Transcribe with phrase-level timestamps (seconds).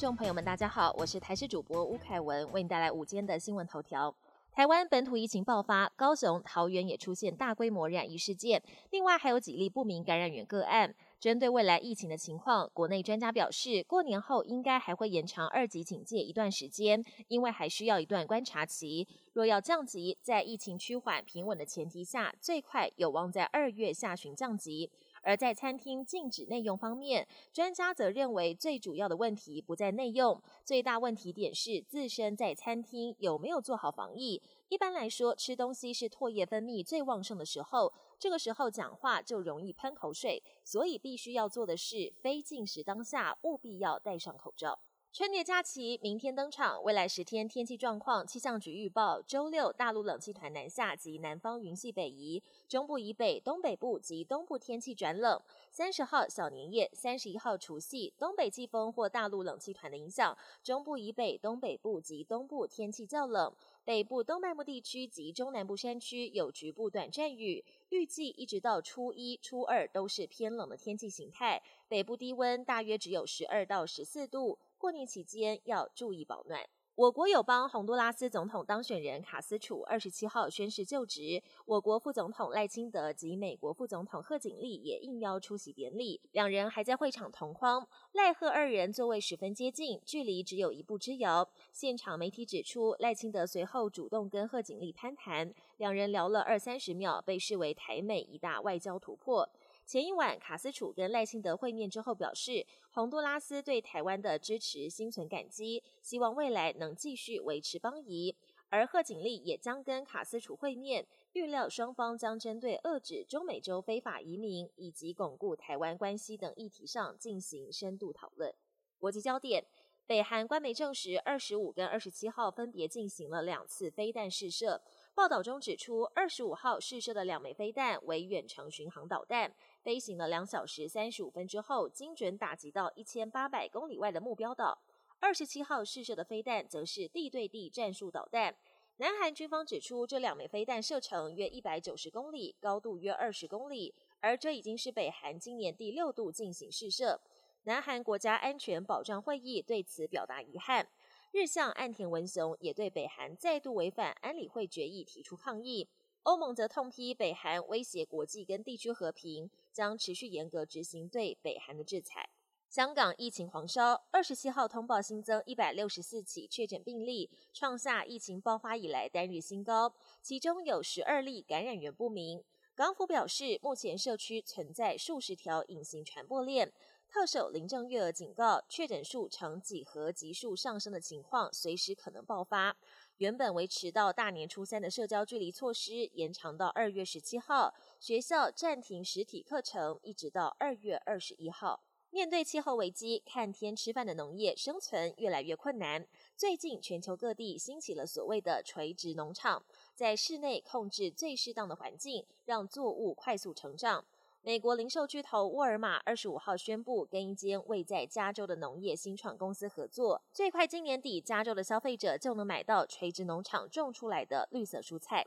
[0.00, 4.16] 众朋友们，大家好，我是台视主播吴凯文，为你带来午间的新闻头条。
[4.50, 8.62] 台湾本土疫情爆发，高雄、桃园也出现大规模染疫事件，
[8.92, 10.94] 另外还有几例不明感染源个案。
[11.20, 19.06] 针对未来疫情的情况，国内专家表示，过年后应该还会延长二级警戒一段时间，因为还需要一段观察期。
[19.34, 24.90] 若要降级，在疫情趋缓平稳的前提下，最快有望在二月下旬降级。
[25.22, 34.42] 而在餐厅禁止内用方面，专家则认为最主要的问题不在内用，最大问题点是自身在餐厅有没有做好防疫。
[34.68, 44.78] 一般来说，吃东西是唾液分泌最旺盛的时候，这个时候讲话就容易喷口水，所以必须要做的是，非进食当下务必要戴上口罩。
[45.12, 55.42] 春节假期明天登场，未来十天天气状况，气象局预报：周六大陆冷气团南下及南方云系北移，中部以北、东北部及东部天气转冷。
[55.72, 63.52] 三十号小年夜，三十一号除夕，东北季风或大陆冷气团的影响，中部以北、东北部及东部天气较冷，
[63.84, 67.64] 北部东半部地区及中南部山区有局部短暂雨。
[67.88, 74.56] 预计一直到初一、初二都是偏冷的天气形态，北部低温大约只有十二到十四度。
[74.80, 76.66] 过年期间要注意保暖。
[76.94, 87.86] 我国友邦洪都拉斯总统当选人卡斯楚二十七号宣誓就职，我国副总统赖清德及美国副总统贺锦丽也应邀出席典礼，两人还在会场同框。
[88.12, 91.46] 赖贺二人座位十分接近，距离只有一步之遥。
[91.72, 99.48] 现场媒体指出，赖清德随后主动跟贺锦丽攀谈，两人聊了二三十秒，被视为台美一大外交突破。
[99.90, 108.36] 前一晚，卡斯楚跟赖清德会面之后表示，洪都拉斯对台湾的支持心存感激，希望未来能继续维持邦谊。
[108.68, 118.54] 而贺锦丽也将跟卡斯楚会面，预料双方将针对遏制中美洲非法移民以及巩固台湾关系等议题上进行深度讨论。
[118.96, 119.64] 国际焦点。
[120.06, 124.82] 北韩官媒证实，二十五跟二十七号分别进行了两次飞弹试射。
[125.14, 134.78] 报道中指出，二十五号试射的两枚飞弹为远程巡航导弹，飞行了两小时三十五分之后，精准打击到一千八百公里外的目标岛。
[135.18, 138.56] 二十七号试射的飞弹则是地对地战术导弹。
[138.96, 147.20] 南韩军方指出，这两枚飞弹射程约一百九十公里，高度约二十公里，而这已经是北韩今年第六度进行试射。
[147.64, 150.86] 南韩国家安全保障会议对此表达遗憾，
[151.32, 155.88] 日向岸田文雄也对北韩再度违反安理会决议提出抗议。
[156.24, 162.28] 欧盟则痛批北韩威胁国际跟地区和平，将持续严格执行对北韩的制裁。
[162.68, 172.44] 香港疫情狂烧，二十七号通报新增一百六十四起确诊病例，创下疫情爆发以来单日新高，其中有十二例感染源不明。
[172.76, 176.72] 港府表示，目前社区存在数十条隐形传播链。
[177.12, 182.76] 特首林郑月娥警告，确诊数呈几何级数上升的情况，随时可能爆发。
[183.16, 187.74] 原本维持到大年初三的社交距离措施，延长到二月十七号。
[187.98, 191.82] 学校暂停实体课程，一直到二月二十一号。
[192.10, 196.06] 面对气候危机，看天吃饭的农业生存越来越困难。
[196.36, 199.64] 最近，全球各地兴起了所谓的垂直农场，
[199.96, 204.04] 在室内控制最适当的环境，让作物快速成长。
[204.42, 215.26] 美国零售巨头沃尔玛二十五号宣布，跟一间位在加州的农业新创公司合作，最快今年底，加州的消费者就能买到垂直农场种出来的绿色蔬菜。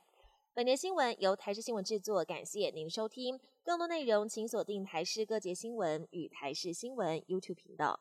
[0.56, 3.40] 本节新闻由台视新闻制作，感谢您收听。
[3.64, 8.00] 更多内容请锁定台视各节新闻与台视新闻 YouTube 频道。